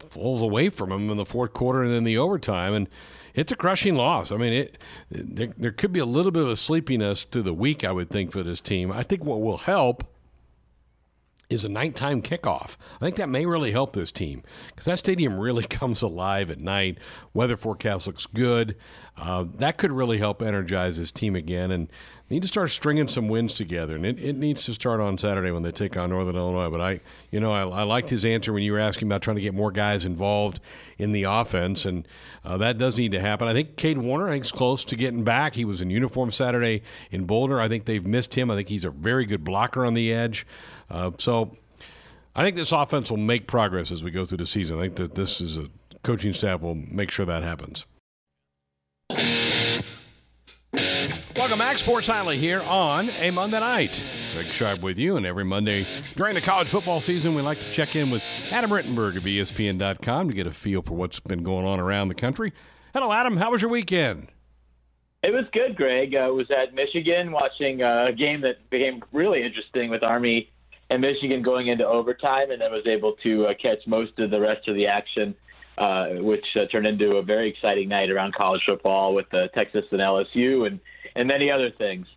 [0.09, 2.73] falls away from them in the fourth quarter and then the overtime.
[2.73, 2.89] And
[3.33, 4.31] it's a crushing loss.
[4.31, 4.77] I mean, it,
[5.09, 8.09] there, there could be a little bit of a sleepiness to the week, I would
[8.09, 8.91] think, for this team.
[8.91, 10.03] I think what will help
[11.49, 12.77] is a nighttime kickoff.
[13.01, 16.59] I think that may really help this team because that stadium really comes alive at
[16.59, 16.99] night.
[17.33, 18.75] Weather forecast looks good.
[19.17, 21.71] Uh, that could really help energize this team again.
[21.71, 21.89] And
[22.29, 25.51] need to start stringing some wins together, and it, it needs to start on Saturday
[25.51, 26.69] when they take on Northern Illinois.
[26.69, 26.99] But I,
[27.31, 29.53] you know, I, I liked his answer when you were asking about trying to get
[29.53, 30.59] more guys involved
[30.97, 32.07] in the offense, and
[32.45, 33.47] uh, that does need to happen.
[33.47, 35.55] I think Cade Warner, I think, is close to getting back.
[35.55, 37.59] He was in uniform Saturday in Boulder.
[37.59, 38.51] I think they've missed him.
[38.51, 40.45] I think he's a very good blocker on the edge.
[40.89, 41.57] Uh, so
[42.35, 44.77] I think this offense will make progress as we go through the season.
[44.77, 45.67] I think that this is a
[46.03, 47.85] coaching staff will make sure that happens.
[51.49, 54.03] Welcome back, Sports Nightly here on a Monday night.
[54.35, 55.83] Greg Sharp with you, and every Monday
[56.15, 60.27] during the college football season, we like to check in with Adam Rittenberg of ESPN.com
[60.27, 62.53] to get a feel for what's been going on around the country.
[62.93, 63.35] Hello, Adam.
[63.35, 64.27] How was your weekend?
[65.23, 66.13] It was good, Greg.
[66.15, 70.51] I was at Michigan watching a game that became really interesting with Army
[70.91, 74.39] and Michigan going into overtime, and then was able to uh, catch most of the
[74.39, 75.33] rest of the action,
[75.79, 79.85] uh, which uh, turned into a very exciting night around college football with uh, Texas
[79.89, 80.79] and LSU and
[81.15, 82.07] and many other things.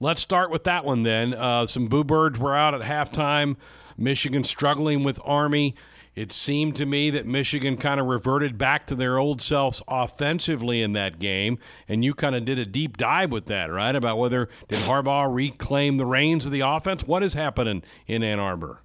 [0.00, 1.34] Let's start with that one then.
[1.34, 3.56] Uh, some boo birds were out at halftime.
[3.98, 5.74] Michigan struggling with Army.
[6.14, 10.82] It seemed to me that Michigan kind of reverted back to their old selves offensively
[10.82, 13.94] in that game, and you kind of did a deep dive with that, right?
[13.94, 17.04] About whether did Harbaugh reclaim the reins of the offense?
[17.04, 18.82] What is happening in Ann Arbor?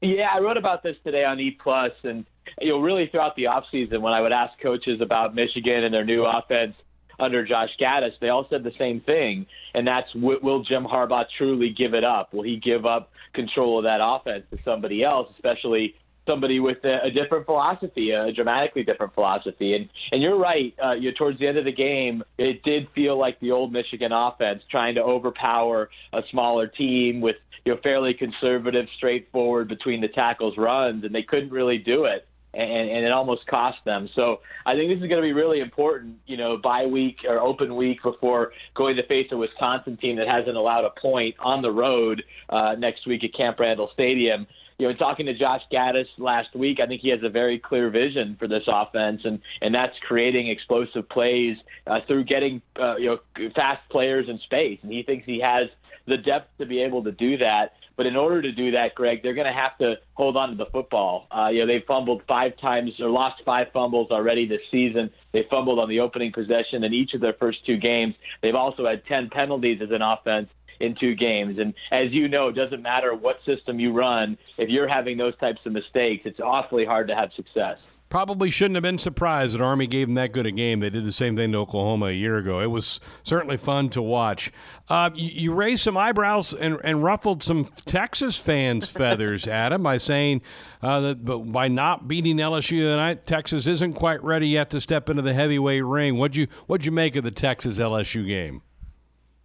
[0.00, 2.24] Yeah, I wrote about this today on E Plus, and
[2.58, 6.06] you know, really throughout the offseason, when I would ask coaches about Michigan and their
[6.06, 6.74] new offense
[7.20, 11.70] under Josh Gattis, they all said the same thing, and that's will Jim Harbaugh truly
[11.70, 12.32] give it up?
[12.34, 15.94] Will he give up control of that offense to somebody else, especially
[16.26, 19.74] somebody with a, a different philosophy, a dramatically different philosophy.
[19.74, 20.74] And and you're right.
[20.82, 24.12] Uh, you towards the end of the game, it did feel like the old Michigan
[24.12, 30.08] offense trying to overpower a smaller team with you know fairly conservative, straightforward between the
[30.08, 32.26] tackles runs, and they couldn't really do it.
[32.52, 34.08] And, and it almost cost them.
[34.16, 37.38] So I think this is going to be really important, you know, bye week or
[37.38, 41.62] open week before going to face a Wisconsin team that hasn't allowed a point on
[41.62, 44.48] the road uh, next week at Camp Randall Stadium
[44.80, 47.90] you know, talking to Josh Gattis last week, I think he has a very clear
[47.90, 53.06] vision for this offense, and and that's creating explosive plays uh, through getting uh, you
[53.06, 55.68] know fast players in space, and he thinks he has
[56.06, 57.74] the depth to be able to do that.
[58.00, 60.54] But in order to do that, Greg, they're going to have to hold on to
[60.54, 61.26] the football.
[61.30, 65.10] Uh, you know, they've fumbled five times or lost five fumbles already this season.
[65.32, 68.14] They fumbled on the opening possession in each of their first two games.
[68.40, 70.48] They've also had 10 penalties as an offense
[70.80, 71.58] in two games.
[71.58, 75.36] And as you know, it doesn't matter what system you run, if you're having those
[75.36, 77.76] types of mistakes, it's awfully hard to have success.
[78.10, 80.80] Probably shouldn't have been surprised that Army gave them that good a game.
[80.80, 82.58] They did the same thing to Oklahoma a year ago.
[82.58, 84.50] It was certainly fun to watch.
[84.88, 89.96] Uh, you, you, raised some eyebrows and, and, ruffled some Texas fans' feathers, Adam, by
[89.96, 90.42] saying
[90.82, 95.22] uh, that by not beating LSU tonight, Texas isn't quite ready yet to step into
[95.22, 96.18] the heavyweight ring.
[96.18, 98.62] What'd you What'd you make of the Texas LSU game?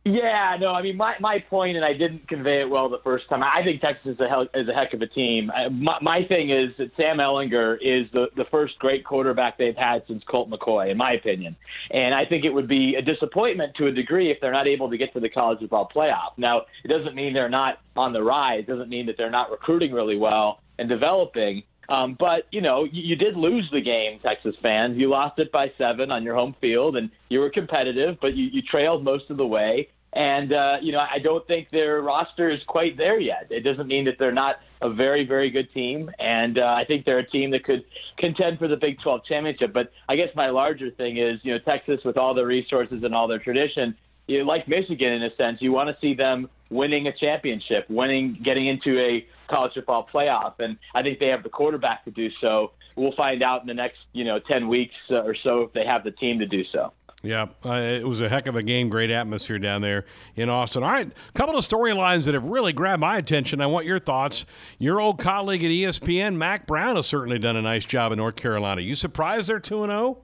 [0.07, 3.27] Yeah, no, I mean my my point, and I didn't convey it well the first
[3.27, 3.41] time.
[3.41, 5.49] I think Texas is a hell, is a heck of a team.
[5.71, 10.03] My, my thing is that Sam Ehlinger is the the first great quarterback they've had
[10.07, 11.55] since Colt McCoy, in my opinion.
[11.89, 14.91] And I think it would be a disappointment to a degree if they're not able
[14.91, 16.37] to get to the college football playoff.
[16.37, 18.59] Now, it doesn't mean they're not on the rise.
[18.59, 21.63] It doesn't mean that they're not recruiting really well and developing.
[21.89, 24.97] Um, but you know, you, you did lose the game, Texas fans.
[24.97, 28.45] You lost it by seven on your home field, and you were competitive, but you,
[28.51, 29.89] you trailed most of the way.
[30.15, 33.47] And, uh, you know, I don't think their roster is quite there yet.
[33.49, 36.09] It doesn't mean that they're not a very, very good team.
[36.19, 37.83] And uh, I think they're a team that could
[38.17, 39.73] contend for the Big 12 championship.
[39.73, 43.13] But I guess my larger thing is, you know, Texas, with all their resources and
[43.13, 43.97] all their tradition,
[44.27, 47.85] you know, like Michigan in a sense, you want to see them winning a championship,
[47.89, 50.53] winning, getting into a college football playoff.
[50.59, 52.71] And I think they have the quarterback to do so.
[52.95, 56.05] We'll find out in the next, you know, 10 weeks or so if they have
[56.05, 56.93] the team to do so.
[57.23, 58.87] Yeah, uh, it was a heck of a game.
[58.87, 60.83] Great atmosphere down there in Austin.
[60.83, 63.61] All right, a couple of storylines that have really grabbed my attention.
[63.61, 64.45] I want your thoughts.
[64.77, 68.35] Your old colleague at ESPN, Mack Brown, has certainly done a nice job in North
[68.35, 68.81] Carolina.
[68.81, 70.17] You surprised they're 2 0?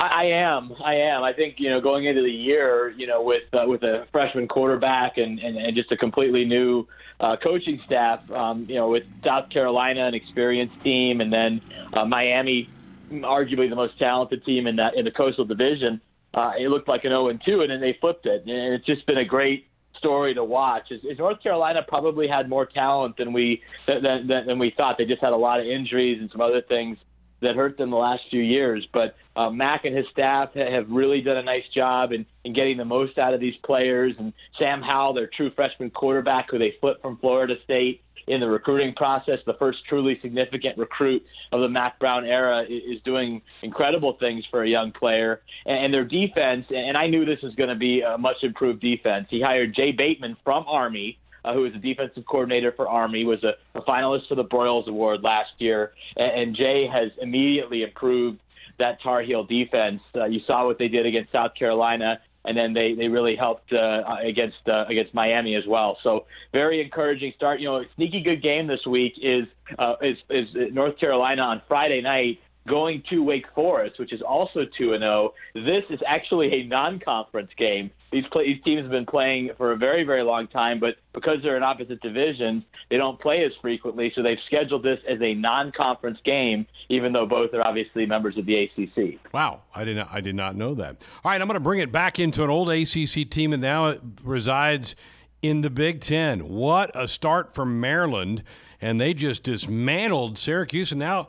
[0.00, 0.72] I am.
[0.84, 1.24] I am.
[1.24, 4.46] I think you know going into the year, you know, with uh, with a freshman
[4.46, 6.86] quarterback and, and, and just a completely new
[7.20, 11.60] uh, coaching staff, um, you know, with South Carolina, an experienced team, and then
[11.92, 12.68] uh, Miami
[13.10, 16.00] arguably the most talented team in that in the Coastal Division.
[16.34, 18.84] Uh, it looked like an 0 and 2, and then they flipped it, and it's
[18.84, 19.66] just been a great
[19.96, 20.90] story to watch.
[20.90, 24.98] Is, is North Carolina probably had more talent than we than, than, than we thought?
[24.98, 26.98] They just had a lot of injuries and some other things
[27.40, 28.86] that hurt them the last few years.
[28.92, 32.76] But uh, Mack and his staff have really done a nice job in, in getting
[32.76, 34.14] the most out of these players.
[34.18, 38.48] And Sam Howell, their true freshman quarterback, who they flipped from Florida State, in the
[38.48, 39.38] recruiting process.
[39.46, 44.62] The first truly significant recruit of the Mack Brown era is doing incredible things for
[44.62, 45.40] a young player.
[45.66, 49.26] And their defense, and I knew this was going to be a much improved defense.
[49.30, 51.18] He hired Jay Bateman from Army.
[51.44, 54.88] Uh, who was a defensive coordinator for Army, was a, a finalist for the Broyles
[54.88, 58.40] Award last year, and, and Jay has immediately improved
[58.78, 60.02] that Tar Heel defense.
[60.16, 63.72] Uh, you saw what they did against South Carolina and then they, they really helped
[63.72, 65.98] uh, against uh, against Miami as well.
[66.02, 67.60] So very encouraging start.
[67.60, 69.44] You know, sneaky good game this week is
[69.78, 74.60] uh, is, is North Carolina on Friday night going to Wake Forest, which is also
[74.76, 75.32] 2 and 0.
[75.54, 77.90] This is actually a non-conference game.
[78.12, 81.38] These, play, these teams have been playing for a very, very long time, but because
[81.42, 84.12] they're in opposite divisions, they don't play as frequently.
[84.14, 88.46] So they've scheduled this as a non-conference game, even though both are obviously members of
[88.46, 89.18] the ACC.
[89.32, 91.06] Wow, I did not, I did not know that.
[91.24, 93.86] All right, I'm going to bring it back into an old ACC team, and now
[93.86, 94.96] it resides
[95.42, 96.48] in the Big Ten.
[96.48, 98.42] What a start from Maryland,
[98.80, 101.28] and they just dismantled Syracuse, and now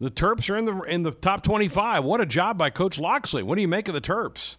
[0.00, 2.04] the Terps are in the in the top 25.
[2.04, 3.42] What a job by Coach Locksley.
[3.42, 4.56] What do you make of the Terps?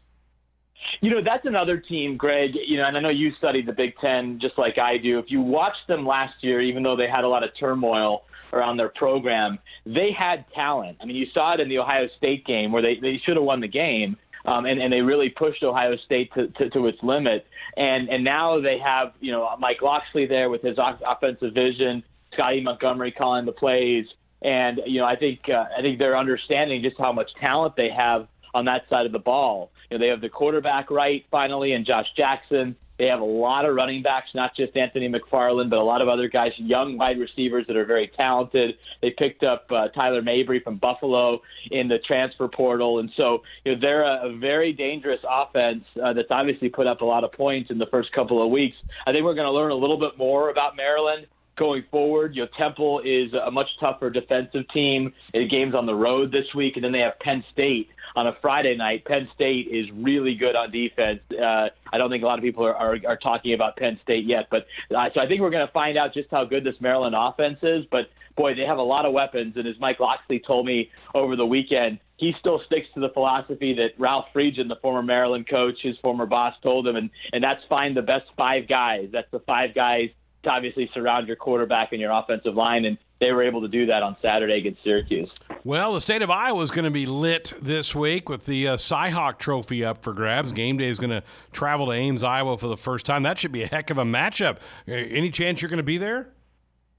[1.01, 2.51] You know, that's another team, Greg.
[2.55, 5.19] You know, and I know you studied the Big Ten just like I do.
[5.19, 8.23] If you watched them last year, even though they had a lot of turmoil,
[8.53, 9.59] around their program.
[9.85, 10.97] They had talent.
[11.01, 13.43] I mean, you saw it in the Ohio State game where they, they should have
[13.43, 14.17] won the game.
[14.45, 17.45] Um, and, and they really pushed Ohio State to, to, to its limit.
[17.75, 22.01] And and now they have you know Mike Locksley there with his offensive vision,
[22.33, 24.05] Scotty Montgomery calling the plays,
[24.41, 27.89] and you know I think uh, I think they're understanding just how much talent they
[27.89, 29.71] have on that side of the ball.
[29.89, 32.75] You know, they have the quarterback right finally, and Josh Jackson.
[32.97, 36.07] They have a lot of running backs, not just Anthony McFarland, but a lot of
[36.07, 38.75] other guys, young wide receivers that are very talented.
[39.01, 41.41] They picked up uh, Tyler Mabry from Buffalo
[41.71, 46.13] in the transfer portal, and so you know, they're a, a very dangerous offense uh,
[46.13, 48.77] that's obviously put up a lot of points in the first couple of weeks.
[49.07, 51.27] I think we're going to learn a little bit more about Maryland
[51.57, 52.35] going forward.
[52.35, 55.13] You know, Temple is a much tougher defensive team.
[55.33, 58.35] It games on the road this week, and then they have Penn State on a
[58.41, 59.05] Friday night.
[59.05, 61.19] Penn State is really good on defense.
[61.31, 64.25] Uh, I don't think a lot of people are, are, are talking about Penn State
[64.25, 66.73] yet, but uh, so I think we're going to find out just how good this
[66.79, 67.85] Maryland offense is.
[67.91, 71.35] But boy, they have a lot of weapons, and as Mike Locksley told me over
[71.35, 75.75] the weekend, he still sticks to the philosophy that Ralph Friedgen, the former Maryland coach,
[75.83, 79.09] his former boss, told him, and and that's find the best five guys.
[79.13, 80.09] That's the five guys
[80.41, 83.87] to obviously surround your quarterback and your offensive line, and they were able to do
[83.87, 85.29] that on Saturday against Syracuse.
[85.63, 88.77] Well, the state of Iowa is going to be lit this week with the uh,
[88.77, 90.51] Cyhawk Trophy up for grabs.
[90.51, 93.23] Game day is going to travel to Ames, Iowa for the first time.
[93.23, 94.57] That should be a heck of a matchup.
[94.87, 96.29] Any chance you're going to be there?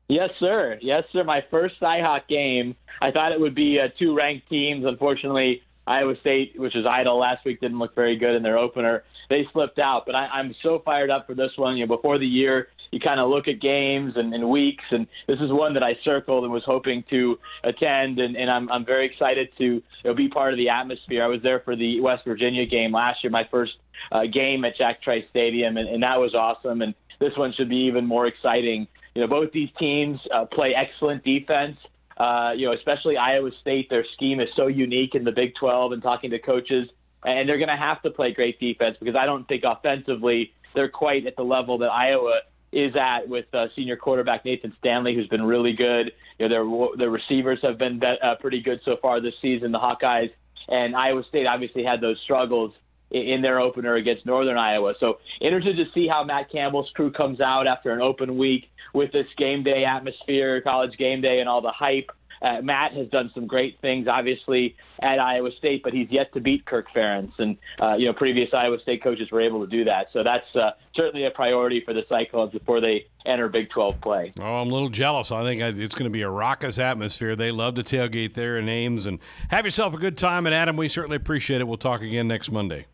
[0.08, 0.78] Yes, sir.
[0.80, 1.22] Yes, sir.
[1.22, 2.74] My first Cyhawk game.
[3.00, 4.84] I thought it would be uh, two ranked teams.
[4.86, 9.04] Unfortunately, Iowa State, which was idle last week, didn't look very good in their opener.
[9.30, 11.76] They slipped out, but I, I'm so fired up for this one.
[11.76, 15.06] You know, before the year, you kind of look at games and, and weeks, and
[15.26, 18.84] this is one that I circled and was hoping to attend, and, and I'm I'm
[18.84, 21.22] very excited to you know, be part of the atmosphere.
[21.22, 23.72] I was there for the West Virginia game last year, my first
[24.12, 26.82] uh, game at Jack Trice Stadium, and, and that was awesome.
[26.82, 28.86] And this one should be even more exciting.
[29.14, 31.76] You know, both these teams uh, play excellent defense.
[32.16, 35.92] Uh, you know, especially Iowa State, their scheme is so unique in the Big 12.
[35.92, 36.88] And talking to coaches,
[37.24, 40.88] and they're going to have to play great defense because I don't think offensively they're
[40.88, 42.40] quite at the level that Iowa
[42.72, 46.12] is at with uh, senior quarterback Nathan Stanley, who's been really good.
[46.38, 49.72] You know, their their receivers have been uh, pretty good so far this season.
[49.72, 50.30] The Hawkeyes
[50.68, 52.72] and Iowa State obviously had those struggles
[53.10, 54.94] in their opener against Northern Iowa.
[55.00, 59.12] So interested to see how Matt Campbell's crew comes out after an open week with
[59.12, 62.10] this game day atmosphere, college game day, and all the hype.
[62.40, 66.40] Uh, Matt has done some great things, obviously, at Iowa State, but he's yet to
[66.40, 67.32] beat Kirk Ferentz.
[67.38, 70.08] And, uh, you know, previous Iowa State coaches were able to do that.
[70.12, 74.32] So that's uh, certainly a priority for the Cyclones before they enter Big 12 play.
[74.40, 75.32] Oh, I'm a little jealous.
[75.32, 77.36] I think it's going to be a raucous atmosphere.
[77.36, 79.06] They love to tailgate there in Ames.
[79.06, 79.18] And
[79.50, 80.46] have yourself a good time.
[80.46, 81.64] And, Adam, we certainly appreciate it.
[81.66, 82.86] We'll talk again next Monday.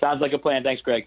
[0.00, 0.62] Sounds like a plan.
[0.62, 1.06] Thanks, Greg.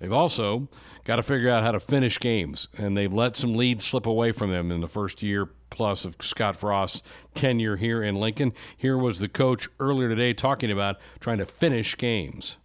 [0.00, 0.68] They've also
[1.04, 4.32] got to figure out how to finish games, and they've let some leads slip away
[4.32, 7.02] from them in the first year plus of Scott Frost's
[7.34, 8.52] tenure here in Lincoln.
[8.76, 12.56] Here was the coach earlier today talking about trying to finish games.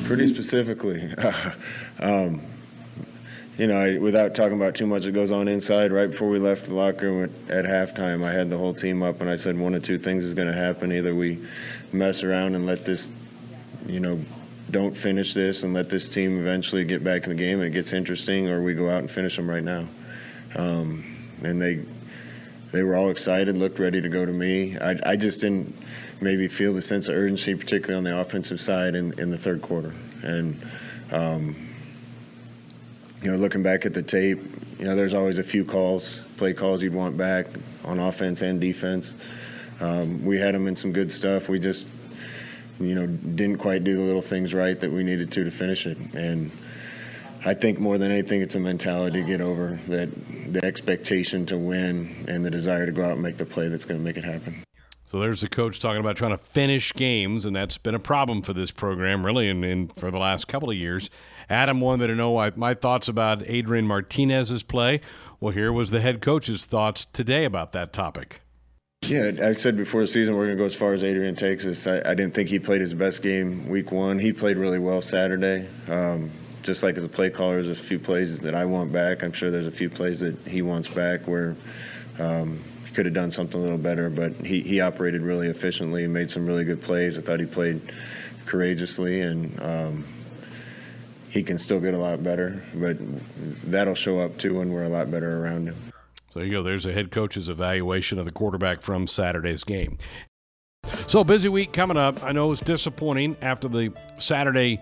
[0.00, 1.14] Pretty specifically,
[2.00, 2.42] um,
[3.60, 6.64] you know, without talking about too much that goes on inside, right before we left
[6.64, 9.74] the locker room at halftime, I had the whole team up and I said one
[9.74, 10.90] of two things is going to happen.
[10.92, 11.46] Either we
[11.92, 13.10] mess around and let this,
[13.86, 14.18] you know,
[14.70, 17.74] don't finish this and let this team eventually get back in the game and it
[17.74, 19.86] gets interesting, or we go out and finish them right now.
[20.56, 21.04] Um,
[21.42, 21.84] and they
[22.72, 24.78] they were all excited, looked ready to go to me.
[24.78, 25.76] I, I just didn't
[26.20, 29.62] maybe feel the sense of urgency, particularly on the offensive side in, in the third
[29.62, 29.92] quarter.
[30.22, 30.60] And
[31.10, 31.68] um,
[33.22, 34.38] you know, looking back at the tape,
[34.78, 37.46] you know, there's always a few calls, play calls you'd want back
[37.84, 39.16] on offense and defense.
[39.80, 41.48] Um, we had them in some good stuff.
[41.48, 41.86] We just
[42.80, 45.86] you know, didn't quite do the little things right that we needed to to finish
[45.86, 45.98] it.
[46.14, 46.50] And
[47.44, 50.08] I think more than anything, it's a mentality to get over that
[50.52, 53.84] the expectation to win and the desire to go out and make the play that's
[53.84, 54.62] going to make it happen.
[55.06, 58.42] So there's the coach talking about trying to finish games, and that's been a problem
[58.42, 61.10] for this program, really, and, for the last couple of years.
[61.48, 65.00] Adam wanted to know my thoughts about Adrian Martinez's play.
[65.40, 68.42] Well, here was the head coach's thoughts today about that topic.
[69.02, 71.64] Yeah, I said before the season we're going to go as far as Adrian takes
[71.64, 71.86] us.
[71.86, 74.18] I, I, didn't think he played his best game week one.
[74.18, 75.66] He played really well Saturday.
[75.88, 76.30] Um,
[76.62, 79.22] just like as a play caller, there's a few plays that I want back.
[79.22, 81.56] I'm sure there's a few plays that he wants back where
[82.18, 86.06] um, he could have done something a little better, but he, he operated really efficiently
[86.06, 87.18] made some really good plays.
[87.18, 87.80] I thought he played
[88.46, 90.04] courageously and um,
[91.30, 92.96] he can still get a lot better, but
[93.70, 95.76] that'll show up too when we're a lot better around him.
[96.28, 96.62] So you go.
[96.62, 99.98] There's a head coach's evaluation of the quarterback from Saturday's game.
[101.06, 102.22] So busy week coming up.
[102.22, 104.80] I know it was disappointing after the Saturday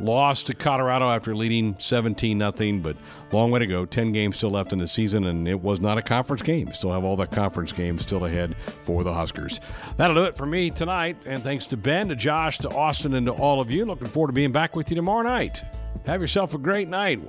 [0.00, 2.96] lost to Colorado after leading 17 nothing, but
[3.32, 3.84] long way to go.
[3.84, 6.72] 10 games still left in the season, and it was not a conference game.
[6.72, 9.60] Still have all the conference games still ahead for the Huskers.
[9.96, 13.26] That'll do it for me tonight, and thanks to Ben, to Josh, to Austin, and
[13.26, 13.84] to all of you.
[13.84, 15.62] Looking forward to being back with you tomorrow night.
[16.06, 17.22] Have yourself a great night.